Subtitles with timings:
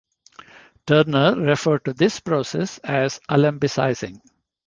[0.87, 4.19] Turner referred to this process as "Alembicizing".